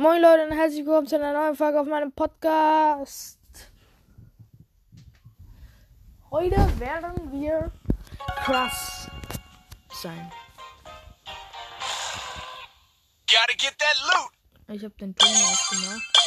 [0.00, 3.38] Moin Leute und herzlich willkommen zu einer neuen Folge auf meinem Podcast.
[6.30, 7.70] Heute werden wir
[8.36, 9.10] krass
[9.90, 10.32] sein.
[13.26, 14.74] Gotta get that loot.
[14.74, 16.18] Ich habe den Ton ausgemacht.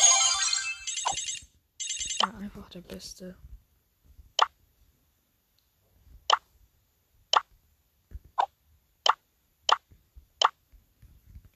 [2.21, 3.35] Ja, einfach der Beste.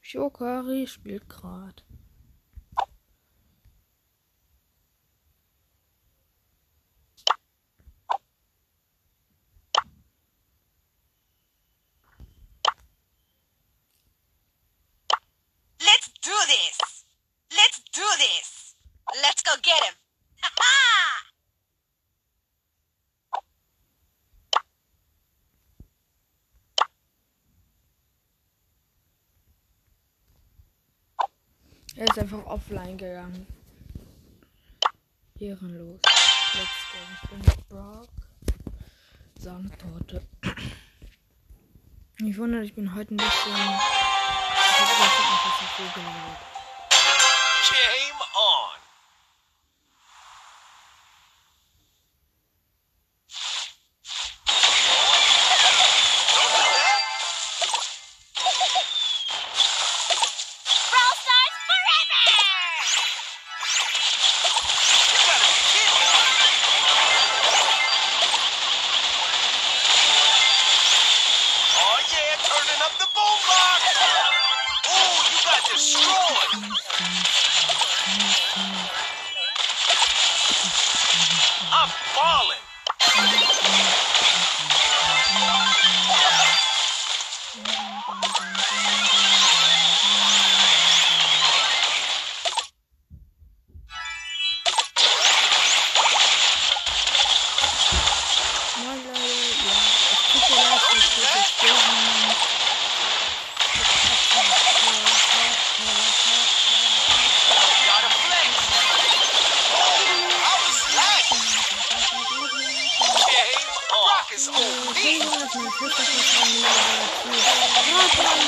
[0.01, 1.83] Shokari spielt grad.
[15.79, 17.05] Let's do this.
[17.51, 18.75] Let's do this.
[19.23, 19.95] Let's go get him.
[20.41, 21.23] Ha ha!
[31.95, 33.47] Er ist einfach offline gegangen.
[35.39, 36.01] Ehrenlos.
[36.53, 36.99] Let's go.
[37.13, 38.09] Ich bin mit Brock.
[39.39, 40.27] Sandtorte.
[42.19, 44.06] Ich wundere, ich bin heute ein bisschen.
[44.77, 45.63] Ich hab gestern einfach zu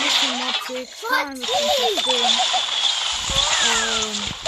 [0.09, 2.39] bisschen motzig, war ein bisschen verstehen.
[3.65, 4.38] Ähm,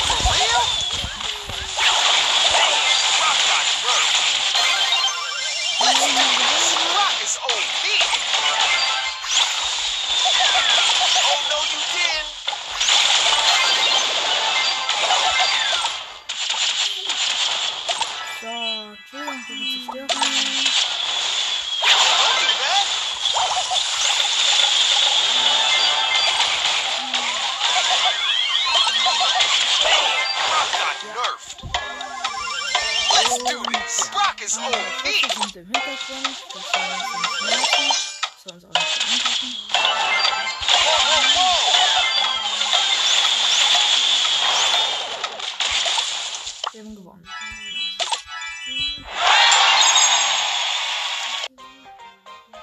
[34.42, 34.58] this.
[34.58, 34.74] Rock
[35.06, 35.42] is Schüsse OP.
[35.42, 37.88] sind im Hintergrund, das soll uns nicht merken.
[38.22, 38.98] Das soll uns auch nicht
[41.36, 41.62] whoa.
[46.72, 47.28] Wir haben gewonnen.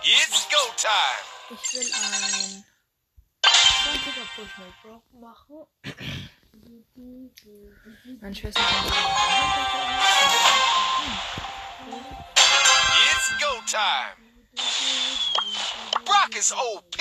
[0.02, 1.26] It's go time.
[1.50, 2.64] Ich will ein
[3.44, 5.66] 20er Push mit Brock machen.
[6.70, 6.84] It's
[13.40, 14.16] go time.
[16.04, 16.94] Brock is OP.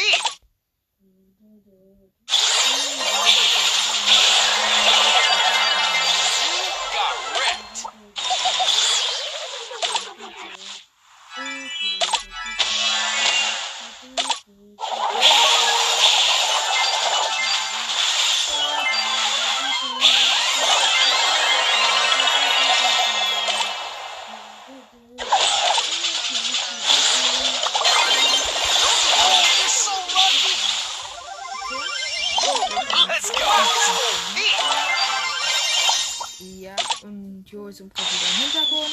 [38.69, 38.83] คุ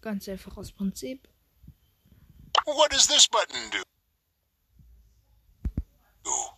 [0.00, 1.28] ganz einfach aus Prinzip.
[2.64, 3.82] What does this button do?
[6.26, 6.54] Oh,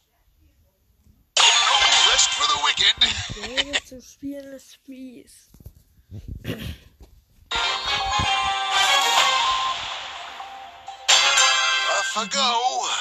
[2.12, 2.96] rest for the wicked.
[3.86, 5.50] Zu spielen ist fies.
[11.98, 12.99] Off I go.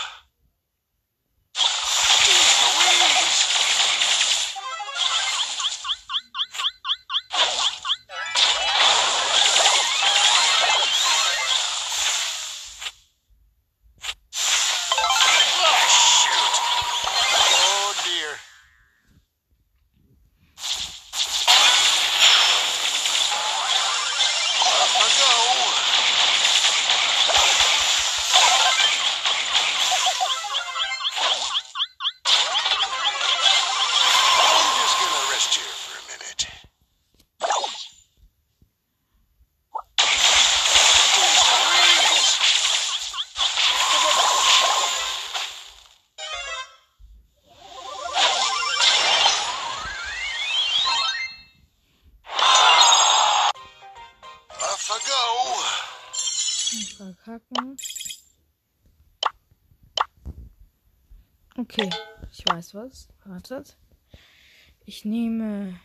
[62.87, 63.29] Ich weiß was.
[63.31, 63.77] Wartet.
[64.85, 65.79] Ich nehme.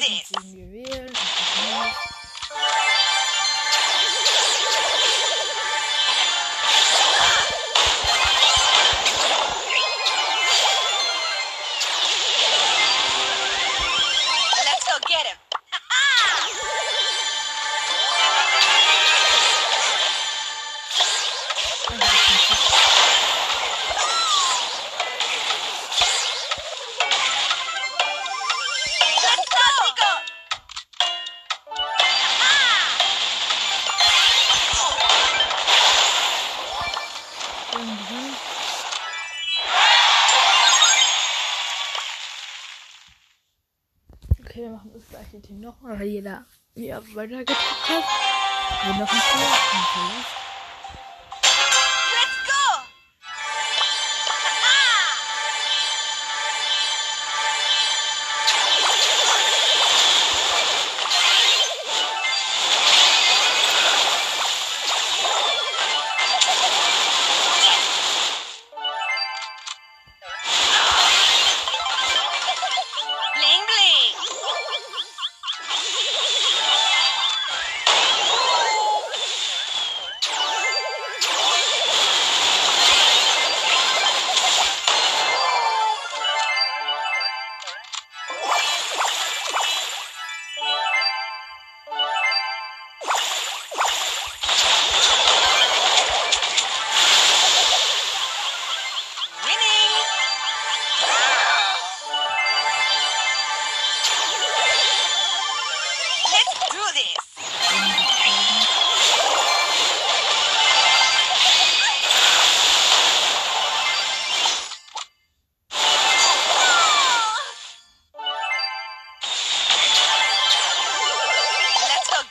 [0.00, 1.35] Do this.
[45.88, 48.04] Weil jeder ja, weitergedrückt hat.
[48.84, 50.35] Wir noch ein Tor.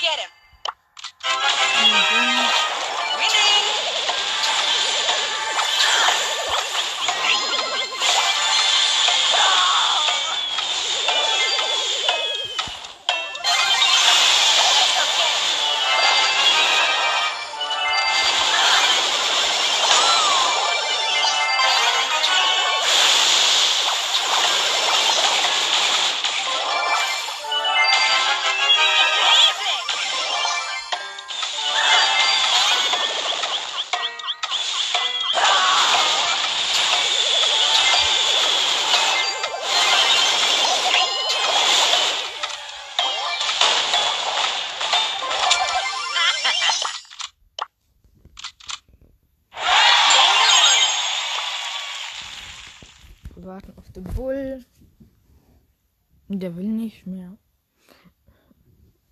[0.06, 0.45] Get him!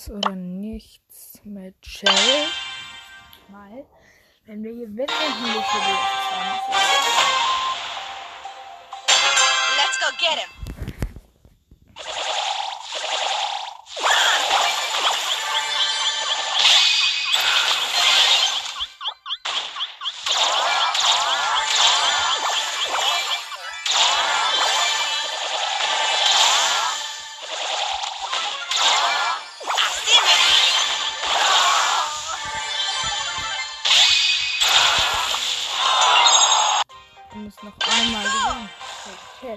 [0.00, 2.46] alles oder nichts mit Shell.
[3.48, 3.84] Weil,
[4.46, 5.96] wenn wir gewinnen, haben wir für die
[6.68, 6.74] 20.
[9.76, 10.59] Let's go get him!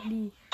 [0.10, 0.53] 力。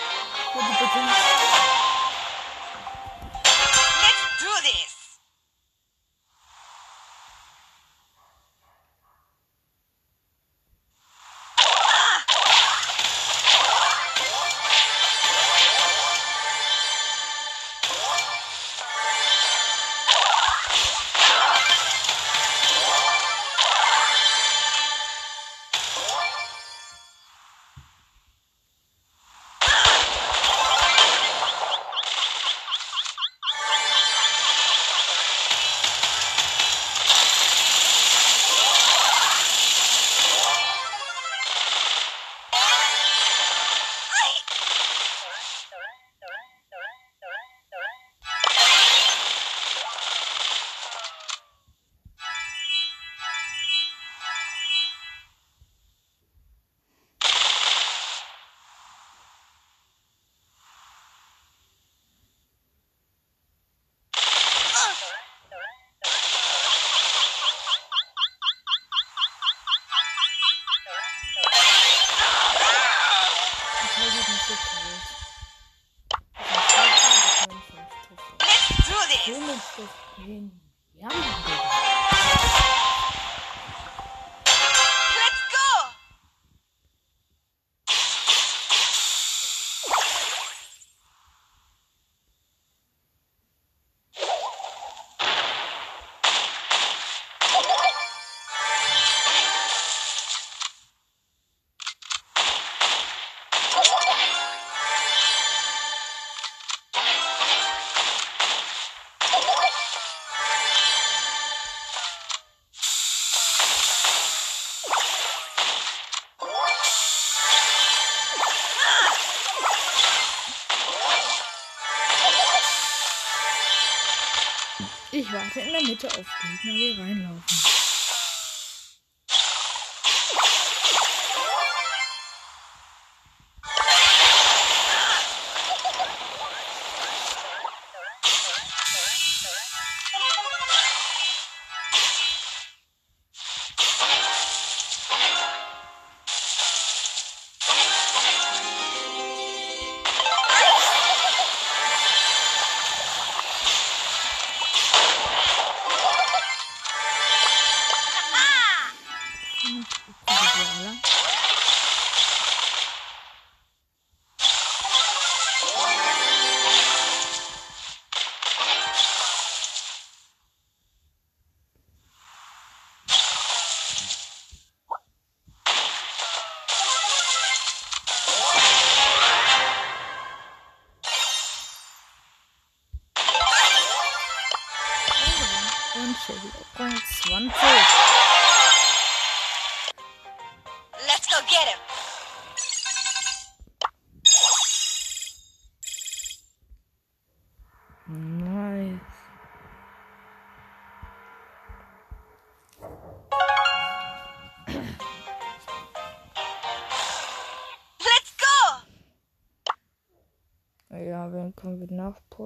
[125.49, 127.78] Ich warte in der Mitte auf Gegner, die reinlaufen.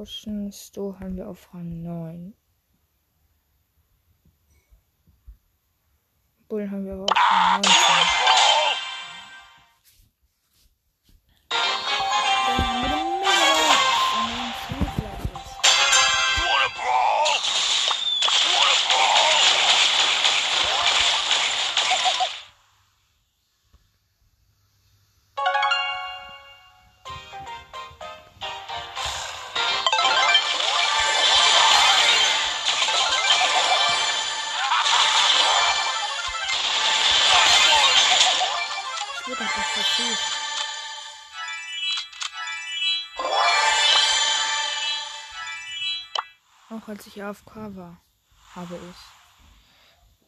[0.04, 0.52] Wir nachpushen?
[0.52, 2.34] Sto haben wir auf Rang 9.
[6.50, 6.98] Bull haben wir
[47.04, 48.02] als ich AFK war,
[48.56, 48.96] habe ich.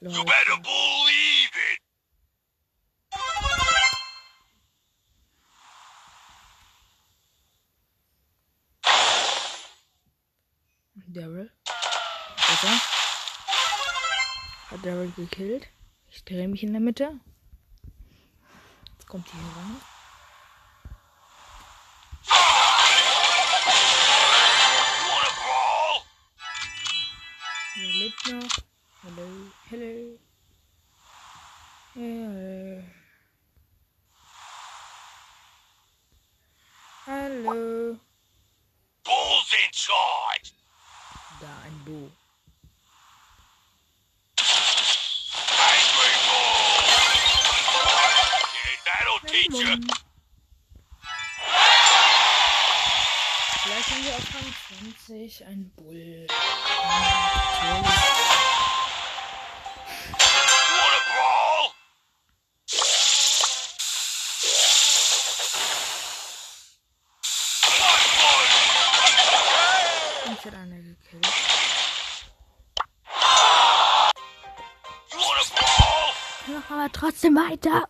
[0.02, 0.26] You Leute.
[0.26, 1.80] better believe it.
[11.08, 11.52] Daryl.
[12.36, 12.82] Besser.
[14.72, 15.70] Hat Daryl gekillt.
[16.10, 17.22] Ich drehe mich in der Mitte.
[18.92, 19.95] Jetzt kommt die hier rein.
[29.72, 30.20] Hallo,
[31.96, 32.84] hallo.
[37.08, 38.00] Hallo.
[39.04, 40.54] Bull's in charge.
[41.42, 42.12] Da ein Bo.
[45.58, 46.86] Angry bull.
[48.86, 49.78] That'll teach you.
[53.64, 54.54] Vielleicht haben wir auf Rang
[55.08, 56.28] 20 ein Bull.
[57.68, 58.15] Natürlich.
[76.96, 77.84] Trotzdem weiter.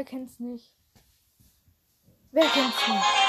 [0.00, 0.74] Wer kennt's nicht?
[2.32, 3.19] Wer kennt's nicht?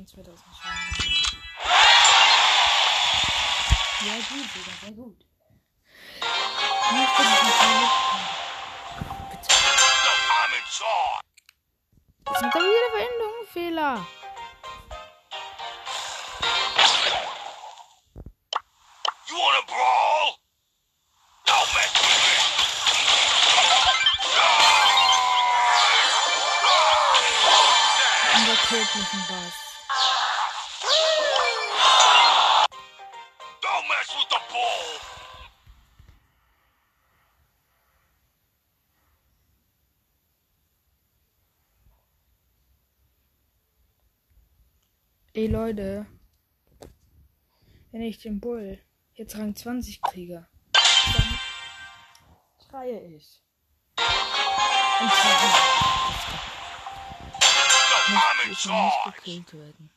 [0.00, 1.36] schon 2000 Schaden gemacht.
[4.02, 5.26] Ja, gut, Digga, sehr gut.
[6.16, 6.20] Ich
[6.90, 7.56] bin nicht
[9.30, 9.48] Bitte.
[12.24, 14.06] Das sind da jede Veränderung Fehler.
[19.28, 20.38] You wanna brawl?
[21.46, 22.36] Don't mess with me.
[28.34, 29.59] Und der tödlichen Boss.
[45.40, 46.04] Ey Leute,
[47.92, 48.78] wenn ich den Bull
[49.14, 50.46] jetzt Rang 20 kriege,
[51.14, 51.40] dann
[52.68, 53.42] schreie ich.
[53.96, 55.36] Und zwar,
[58.50, 59.90] ich muss nicht gekillt werden.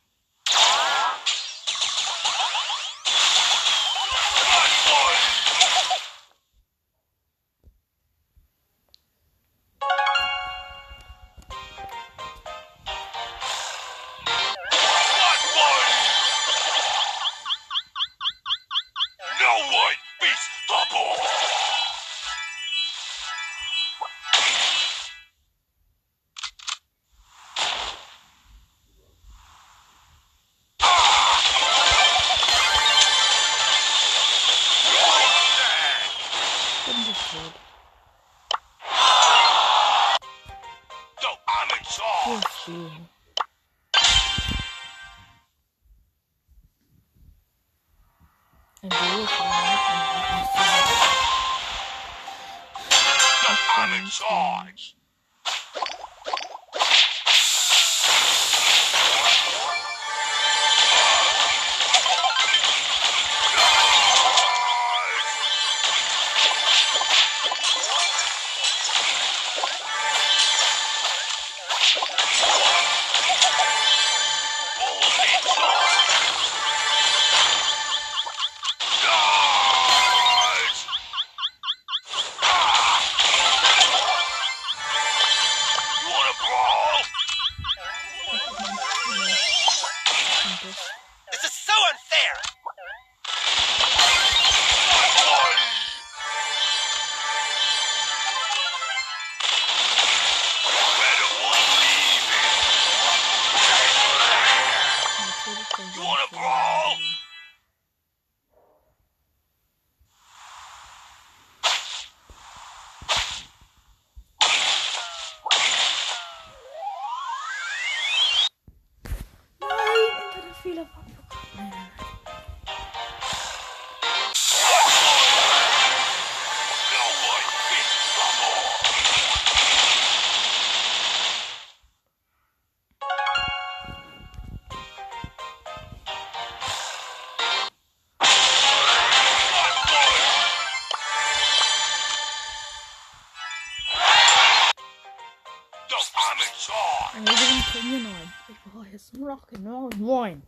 [149.20, 150.42] Rock and Roll wine.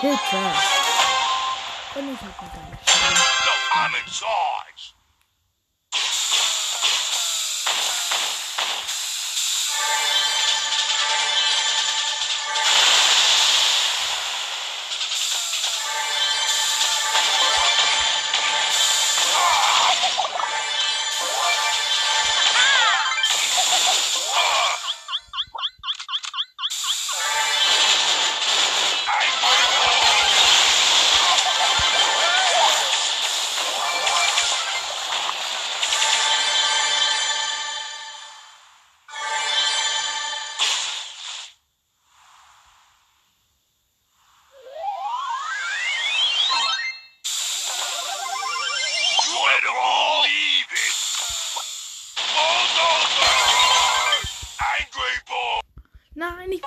[0.00, 0.36] Bitte.
[1.94, 3.20] Und ich hab eine geile Stimme.
[3.72, 4.69] I'm inside.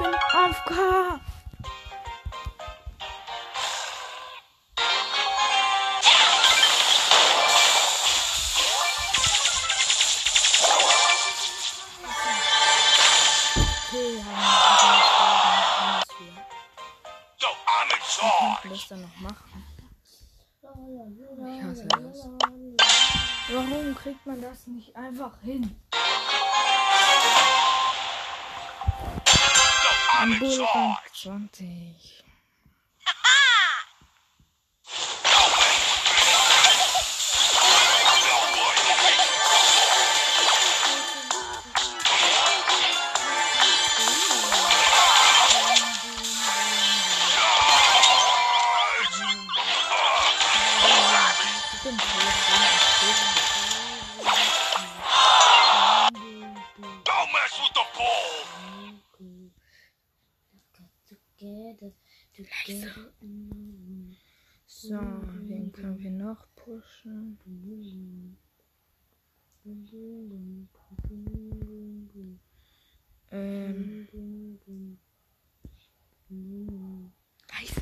[0.03, 0.19] Könnten
[0.67, 1.19] charge.
[18.69, 19.63] das dann noch machen.
[21.45, 22.29] Ich hasse das.
[23.51, 25.75] Warum kriegt man das nicht einfach hin?
[30.23, 31.11] Charge.
[31.23, 32.23] 20.
[51.73, 51.97] Ich bin
[64.65, 67.37] So, wen können wir noch pushen?
[73.31, 74.07] Ähm.
[77.51, 77.81] Leise.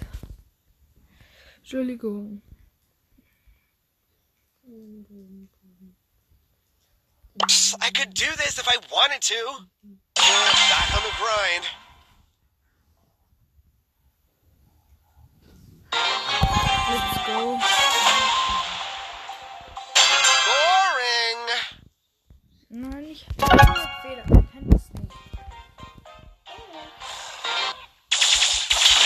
[1.58, 2.42] Entschuldigung.
[7.80, 9.68] I could do this if I wanted to.
[10.16, 11.81] Back on the grind.
[15.92, 17.60] Let's go.
[20.48, 21.44] Boring.
[22.70, 24.24] Nein, ich hab einen Fehler.
[24.24, 25.16] Kann das nicht.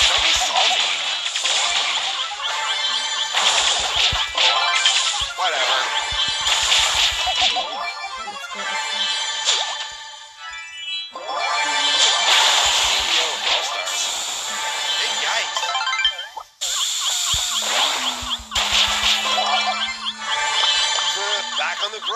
[0.08, 0.84] Don't be salty.
[5.38, 5.80] Whatever.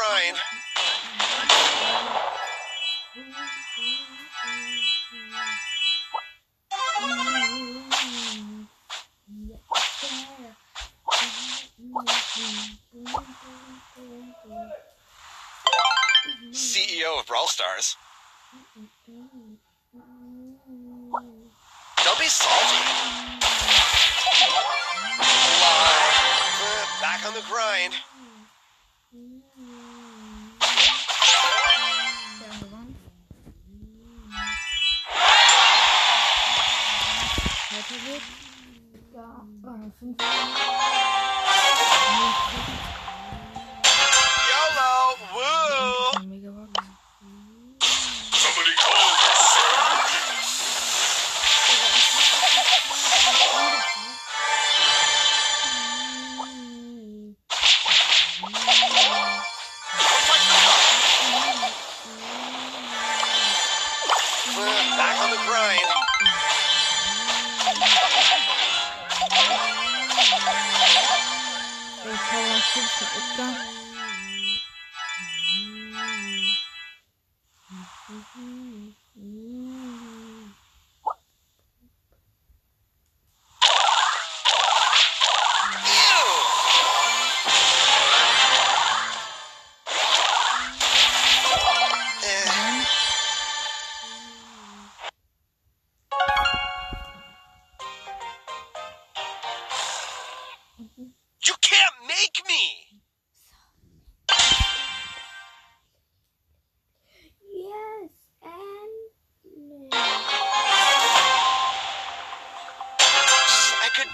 [0.09, 0.48] nine.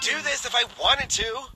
[0.06, 1.55] Do this if I wanted to.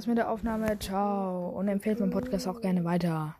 [0.00, 0.78] War's mit der Aufnahme.
[0.78, 1.50] Ciao.
[1.50, 3.36] Und empfehlt meinen Podcast auch gerne weiter.